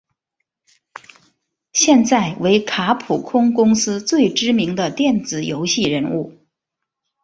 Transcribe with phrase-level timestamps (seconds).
[1.73, 6.39] 现在为卡普空公司最知名的电子游戏人物。